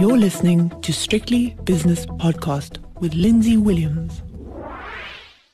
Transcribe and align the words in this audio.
You're 0.00 0.16
listening 0.16 0.70
to 0.80 0.94
Strictly 0.94 1.58
Business 1.64 2.06
Podcast 2.06 2.78
with 3.00 3.12
Lindsay 3.12 3.58
Williams. 3.58 4.22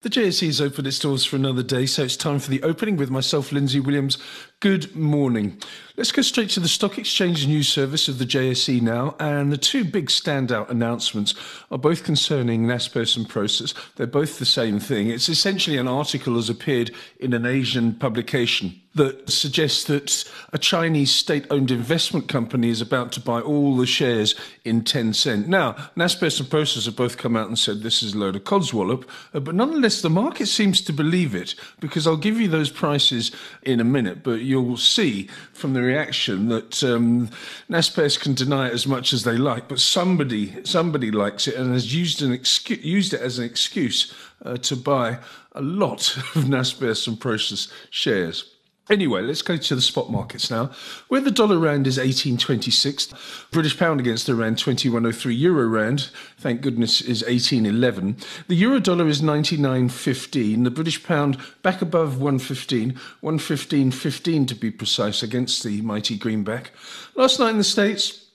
The 0.00 0.08
JSE 0.08 0.46
has 0.46 0.62
opened 0.62 0.86
its 0.86 0.98
doors 0.98 1.26
for 1.26 1.36
another 1.36 1.62
day, 1.62 1.84
so 1.84 2.04
it's 2.04 2.16
time 2.16 2.38
for 2.38 2.48
the 2.48 2.62
opening 2.62 2.96
with 2.96 3.10
myself, 3.10 3.52
Lindsay 3.52 3.80
Williams. 3.80 4.16
Good 4.60 4.96
morning. 4.96 5.58
Let's 5.98 6.10
go 6.10 6.22
straight 6.22 6.48
to 6.50 6.60
the 6.60 6.68
Stock 6.68 6.96
Exchange 6.96 7.46
News 7.46 7.68
Service 7.68 8.08
of 8.08 8.18
the 8.18 8.24
JSE 8.24 8.80
now. 8.80 9.14
And 9.20 9.52
the 9.52 9.58
two 9.58 9.84
big 9.84 10.06
standout 10.06 10.70
announcements 10.70 11.34
are 11.70 11.76
both 11.76 12.02
concerning 12.02 12.64
Naspers 12.64 13.18
and 13.18 13.28
Prosus. 13.28 13.74
They're 13.96 14.06
both 14.06 14.38
the 14.38 14.46
same 14.46 14.80
thing. 14.80 15.10
It's 15.10 15.28
essentially 15.28 15.76
an 15.76 15.86
article 15.86 16.36
has 16.36 16.48
appeared 16.48 16.92
in 17.18 17.34
an 17.34 17.44
Asian 17.44 17.92
publication 17.92 18.80
that 18.94 19.30
suggests 19.30 19.84
that 19.84 20.24
a 20.52 20.58
Chinese 20.58 21.12
state 21.12 21.46
owned 21.50 21.70
investment 21.70 22.26
company 22.26 22.70
is 22.70 22.80
about 22.80 23.12
to 23.12 23.20
buy 23.20 23.40
all 23.40 23.76
the 23.76 23.86
shares 23.86 24.34
in 24.64 24.82
Tencent. 24.82 25.46
Now, 25.46 25.72
Naspers 25.96 26.40
and 26.40 26.48
Prosus 26.50 26.86
have 26.86 26.96
both 26.96 27.16
come 27.16 27.36
out 27.36 27.46
and 27.46 27.58
said 27.58 27.82
this 27.82 28.02
is 28.02 28.14
a 28.14 28.18
load 28.18 28.34
of 28.34 28.44
codswallop, 28.44 29.04
uh, 29.32 29.40
but 29.40 29.54
nonetheless, 29.54 30.02
the 30.02 30.10
market 30.10 30.46
seems 30.46 30.80
to 30.82 30.92
believe 30.92 31.36
it 31.36 31.54
because 31.78 32.06
I'll 32.06 32.16
give 32.16 32.40
you 32.40 32.48
those 32.48 32.70
prices 32.70 33.30
in 33.62 33.78
a 33.78 33.84
minute, 33.84 34.24
but 34.24 34.40
you'll 34.40 34.76
see 34.76 35.28
from 35.52 35.72
the 35.72 35.82
reaction 35.82 36.48
that 36.48 36.82
um, 36.82 37.28
Naspers 37.70 38.18
can 38.18 38.34
deny 38.34 38.68
it 38.68 38.72
as 38.72 38.88
much 38.88 39.12
as 39.12 39.22
they 39.22 39.36
like, 39.36 39.68
but 39.68 39.78
somebody 39.78 40.64
somebody 40.64 41.12
likes 41.12 41.46
it 41.46 41.54
and 41.54 41.72
has 41.72 41.94
used 41.94 42.22
an 42.22 42.36
excu- 42.36 42.82
used 42.82 43.14
it 43.14 43.20
as 43.20 43.38
an 43.38 43.44
excuse 43.44 44.12
uh, 44.44 44.56
to 44.56 44.74
buy 44.74 45.18
a 45.52 45.60
lot 45.60 46.16
of 46.16 46.44
Naspers 46.44 47.06
and 47.06 47.20
Prosus 47.20 47.70
shares. 47.90 48.56
Anyway, 48.90 49.22
let's 49.22 49.40
go 49.40 49.56
to 49.56 49.74
the 49.76 49.80
spot 49.80 50.10
markets 50.10 50.50
now. 50.50 50.68
Where 51.06 51.20
the 51.20 51.30
dollar 51.30 51.58
rand 51.58 51.86
is 51.86 51.96
1826, 51.96 53.14
British 53.52 53.78
pound 53.78 54.00
against 54.00 54.26
the 54.26 54.34
rand 54.34 54.58
2103, 54.58 55.32
euro 55.32 55.68
rand, 55.68 56.10
thank 56.36 56.60
goodness, 56.60 57.00
is 57.00 57.22
1811. 57.22 58.16
The 58.48 58.56
euro 58.56 58.80
dollar 58.80 59.06
is 59.06 59.22
99.15. 59.22 60.64
The 60.64 60.70
British 60.72 61.04
pound 61.04 61.38
back 61.62 61.80
above 61.80 62.20
115, 62.20 62.98
115.15 63.22 64.48
to 64.48 64.54
be 64.56 64.72
precise, 64.72 65.22
against 65.22 65.62
the 65.62 65.80
mighty 65.82 66.18
greenback. 66.18 66.72
Last 67.14 67.38
night 67.38 67.50
in 67.50 67.58
the 67.58 67.64
States, 67.64 68.29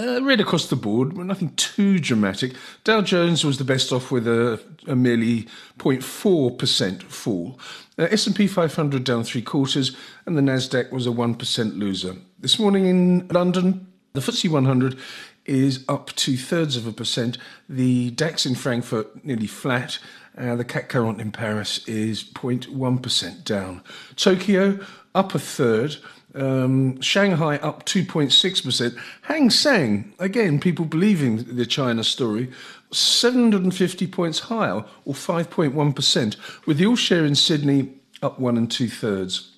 uh, 0.00 0.22
red 0.22 0.40
across 0.40 0.66
the 0.66 0.76
board, 0.76 1.16
nothing 1.16 1.54
too 1.56 1.98
dramatic. 1.98 2.54
Dow 2.84 3.02
Jones 3.02 3.44
was 3.44 3.58
the 3.58 3.64
best 3.64 3.92
off 3.92 4.10
with 4.10 4.26
a, 4.26 4.60
a 4.86 4.96
merely 4.96 5.46
0.4% 5.78 7.02
fall. 7.02 7.58
Uh, 7.98 8.08
S&P 8.10 8.46
500 8.46 9.04
down 9.04 9.24
three 9.24 9.42
quarters, 9.42 9.94
and 10.24 10.36
the 10.36 10.42
Nasdaq 10.42 10.90
was 10.90 11.06
a 11.06 11.10
1% 11.10 11.78
loser. 11.78 12.16
This 12.38 12.58
morning 12.58 12.86
in 12.86 13.28
London, 13.28 13.86
the 14.14 14.20
FTSE 14.20 14.50
100 14.50 14.98
is 15.44 15.84
up 15.88 16.08
two 16.16 16.36
thirds 16.36 16.76
of 16.76 16.86
a 16.86 16.92
percent. 16.92 17.36
The 17.68 18.10
DAX 18.10 18.46
in 18.46 18.54
Frankfurt 18.54 19.24
nearly 19.24 19.46
flat. 19.46 19.98
Uh, 20.38 20.54
the 20.56 20.64
CAC 20.64 20.92
40 20.92 21.20
in 21.20 21.32
Paris 21.32 21.86
is 21.86 22.24
0.1% 22.24 23.44
down. 23.44 23.82
Tokyo 24.16 24.78
up 25.14 25.34
a 25.34 25.38
third. 25.38 25.96
Um, 26.34 27.00
Shanghai 27.00 27.56
up 27.56 27.86
2.6%. 27.86 28.98
Hang 29.22 29.50
Seng, 29.50 30.12
again, 30.18 30.60
people 30.60 30.84
believing 30.84 31.56
the 31.56 31.66
China 31.66 32.04
story, 32.04 32.50
750 32.92 34.06
points 34.06 34.38
higher, 34.40 34.84
or 35.04 35.14
5.1%, 35.14 36.36
with 36.66 36.78
the 36.78 36.86
all 36.86 36.96
share 36.96 37.24
in 37.24 37.34
Sydney 37.34 37.90
up 38.22 38.38
one 38.38 38.56
and 38.56 38.70
two 38.70 38.88
thirds. 38.88 39.56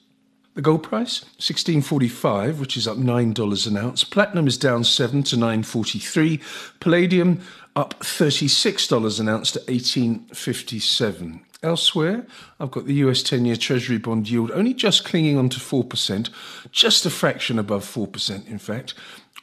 The 0.55 0.61
gold 0.61 0.83
price, 0.83 1.23
1645, 1.39 2.61
which 2.61 2.77
is 2.77 2.87
up 2.87 2.99
$9 2.99 3.67
an 3.67 3.77
ounce. 3.79 4.05
Platinum 4.05 4.47
is 4.47 4.59
down 4.59 4.85
7 4.85 5.23
to 5.23 5.37
943. 5.37 6.41
Palladium 6.79 7.41
up 7.75 7.99
$36 8.01 9.19
an 9.19 9.29
ounce 9.31 9.53
to 9.53 9.61
1857. 9.61 11.41
Elsewhere, 11.63 12.27
I've 12.61 12.71
got 12.71 12.85
the 12.87 12.95
US 12.95 13.23
10 13.23 13.47
year 13.47 13.57
Treasury 13.57 13.97
bond 13.97 14.29
yield 14.29 14.51
only 14.51 14.75
just 14.75 15.07
clinging 15.07 15.39
on 15.39 15.49
to 15.49 15.59
4%, 15.59 16.29
just 16.71 17.07
a 17.07 17.11
fraction 17.11 17.59
above 17.59 17.85
4%, 17.85 18.47
in 18.47 18.59
fact. 18.59 18.93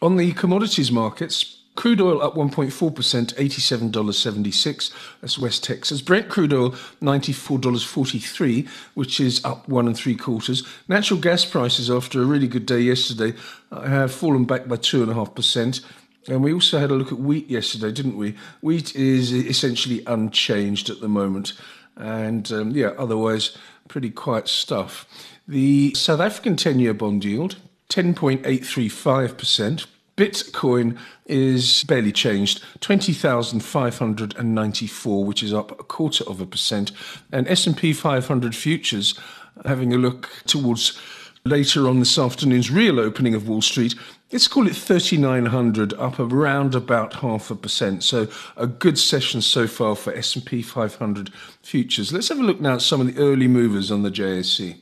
On 0.03 0.15
the 0.15 0.33
commodities 0.33 0.91
markets, 0.91 1.58
Crude 1.79 2.01
oil 2.01 2.21
up 2.21 2.35
1.4%, 2.35 3.35
$87.76. 3.35 4.91
That's 5.21 5.39
West 5.39 5.63
Texas. 5.63 6.01
Brent 6.01 6.27
crude 6.27 6.51
oil, 6.51 6.71
$94.43, 7.01 8.67
which 8.95 9.21
is 9.21 9.45
up 9.45 9.65
one 9.69 9.87
and 9.87 9.95
three 9.95 10.15
quarters. 10.15 10.67
Natural 10.89 11.17
gas 11.17 11.45
prices, 11.45 11.89
after 11.89 12.21
a 12.21 12.25
really 12.25 12.49
good 12.49 12.65
day 12.65 12.81
yesterday, 12.81 13.33
have 13.71 14.11
fallen 14.11 14.43
back 14.43 14.67
by 14.67 14.75
2.5%. 14.75 15.81
And 16.27 16.43
we 16.43 16.51
also 16.51 16.79
had 16.79 16.91
a 16.91 16.95
look 16.95 17.13
at 17.13 17.19
wheat 17.19 17.49
yesterday, 17.49 17.93
didn't 17.93 18.17
we? 18.17 18.35
Wheat 18.59 18.93
is 18.93 19.31
essentially 19.31 20.03
unchanged 20.05 20.89
at 20.89 20.99
the 20.99 21.07
moment 21.07 21.53
and 21.95 22.51
um, 22.51 22.71
yeah, 22.71 22.91
otherwise 22.97 23.57
pretty 23.87 24.09
quiet 24.09 24.49
stuff. 24.49 25.05
The 25.47 25.93
South 25.93 26.19
African 26.19 26.57
10 26.57 26.79
year 26.79 26.93
bond 26.93 27.23
yield, 27.23 27.55
10.835%. 27.89 29.85
Bitcoin 30.19 30.97
is 31.27 31.85
barely 31.85 32.11
changed, 32.11 32.61
20,594, 32.81 35.23
which 35.23 35.41
is 35.41 35.53
up 35.53 35.71
a 35.71 35.83
quarter 35.83 36.25
of 36.25 36.41
a 36.41 36.45
percent. 36.45 36.91
And 37.31 37.47
S&P 37.47 37.93
500 37.93 38.53
futures, 38.53 39.17
having 39.63 39.93
a 39.93 39.97
look 39.97 40.29
towards 40.45 40.99
later 41.45 41.87
on 41.87 41.99
this 41.99 42.19
afternoon's 42.19 42.69
real 42.69 42.99
opening 42.99 43.33
of 43.33 43.47
Wall 43.47 43.61
Street, 43.61 43.95
let's 44.33 44.49
call 44.49 44.67
it 44.67 44.75
3,900, 44.75 45.93
up 45.93 46.19
around 46.19 46.75
about 46.75 47.13
half 47.13 47.49
a 47.49 47.55
percent. 47.55 48.03
So 48.03 48.27
a 48.57 48.67
good 48.67 48.99
session 48.99 49.41
so 49.41 49.67
far 49.67 49.95
for 49.95 50.13
S&P 50.13 50.61
500 50.61 51.31
futures. 51.63 52.11
Let's 52.11 52.27
have 52.27 52.39
a 52.39 52.43
look 52.43 52.59
now 52.59 52.73
at 52.73 52.81
some 52.81 52.99
of 52.99 53.07
the 53.07 53.15
early 53.21 53.47
movers 53.47 53.89
on 53.89 54.03
the 54.03 54.11
JSE. 54.11 54.75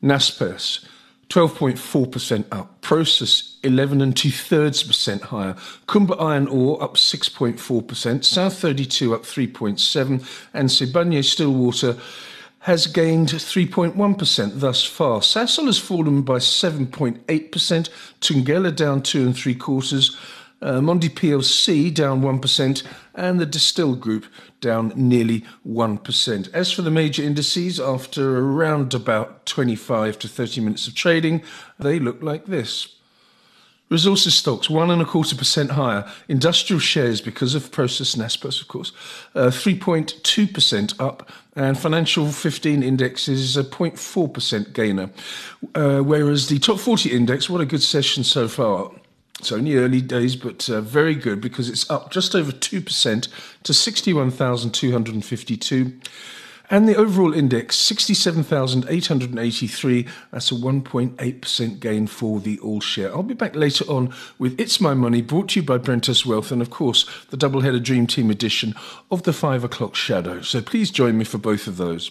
Naspers, 0.00 0.86
12.4% 1.28 2.44
up. 2.52 2.80
Prosus 2.80 3.56
11 3.62 4.00
and 4.00 4.16
two 4.16 4.30
thirds 4.30 4.82
percent 4.82 5.22
higher. 5.22 5.54
Kumba 5.86 6.20
Iron 6.20 6.48
Ore 6.48 6.82
up 6.82 6.94
6.4%. 6.94 8.24
South 8.24 8.58
32 8.58 9.14
up 9.14 9.22
3.7%. 9.22 10.48
And 10.52 10.68
Sibanye 10.68 11.24
Stillwater 11.24 11.96
has 12.64 12.86
gained 12.86 13.28
3.1% 13.28 14.60
thus 14.60 14.84
far. 14.84 15.20
Sasol 15.20 15.66
has 15.66 15.78
fallen 15.78 16.22
by 16.22 16.36
7.8%, 16.36 17.88
Thungela 18.22 18.74
down 18.74 19.02
two 19.02 19.26
and 19.26 19.36
three 19.36 19.54
quarters, 19.54 20.16
uh, 20.64 20.80
Mondi 20.80 21.10
PLC 21.10 21.92
down 21.92 22.22
1%, 22.22 22.82
and 23.14 23.38
the 23.38 23.46
Distell 23.46 24.00
Group 24.00 24.24
down 24.60 24.92
nearly 24.96 25.44
1%. 25.68 26.52
As 26.52 26.72
for 26.72 26.82
the 26.82 26.90
major 26.90 27.22
indices, 27.22 27.78
after 27.78 28.38
around 28.38 28.94
about 28.94 29.44
25 29.46 30.18
to 30.20 30.28
30 30.28 30.62
minutes 30.62 30.88
of 30.88 30.94
trading, 30.94 31.42
they 31.78 32.00
look 32.00 32.22
like 32.22 32.46
this. 32.46 32.88
Resources 33.90 34.34
stocks, 34.34 34.70
one 34.70 34.90
and 34.90 35.02
a 35.02 35.04
quarter 35.04 35.36
percent 35.36 35.72
higher. 35.72 36.10
Industrial 36.26 36.80
shares, 36.80 37.20
because 37.20 37.54
of 37.54 37.70
Prosus 37.70 38.16
Naspers, 38.16 38.62
of 38.62 38.68
course, 38.68 38.92
uh, 39.34 39.48
3.2% 39.48 40.98
up. 40.98 41.30
And 41.54 41.78
financial 41.78 42.32
15 42.32 42.82
index 42.82 43.28
is 43.28 43.56
a 43.58 43.62
0.4% 43.62 44.72
gainer. 44.72 45.10
Uh, 45.74 46.00
whereas 46.00 46.48
the 46.48 46.58
top 46.58 46.80
40 46.80 47.12
index, 47.12 47.50
what 47.50 47.60
a 47.60 47.66
good 47.66 47.82
session 47.82 48.24
so 48.24 48.48
far. 48.48 48.90
It's 49.44 49.52
only 49.52 49.76
early 49.76 50.00
days, 50.00 50.34
but 50.36 50.70
uh, 50.70 50.80
very 50.80 51.14
good 51.14 51.42
because 51.42 51.68
it's 51.68 51.90
up 51.90 52.10
just 52.10 52.34
over 52.34 52.50
2% 52.50 53.28
to 53.64 53.74
61,252. 53.74 56.00
And 56.70 56.88
the 56.88 56.96
overall 56.96 57.34
index, 57.34 57.76
67,883. 57.76 60.08
That's 60.30 60.50
a 60.50 60.54
1.8% 60.54 61.80
gain 61.80 62.06
for 62.06 62.40
the 62.40 62.58
all 62.60 62.80
share. 62.80 63.14
I'll 63.14 63.22
be 63.22 63.34
back 63.34 63.54
later 63.54 63.84
on 63.84 64.14
with 64.38 64.58
It's 64.58 64.80
My 64.80 64.94
Money, 64.94 65.20
brought 65.20 65.50
to 65.50 65.60
you 65.60 65.66
by 65.66 65.76
Brenthurst 65.76 66.24
Wealth, 66.24 66.50
and 66.50 66.62
of 66.62 66.70
course, 66.70 67.04
the 67.28 67.36
Doubleheader 67.36 67.82
Dream 67.82 68.06
Team 68.06 68.30
edition 68.30 68.74
of 69.10 69.24
the 69.24 69.34
5 69.34 69.62
o'clock 69.62 69.94
shadow. 69.94 70.40
So 70.40 70.62
please 70.62 70.90
join 70.90 71.18
me 71.18 71.26
for 71.26 71.36
both 71.36 71.66
of 71.66 71.76
those. 71.76 72.10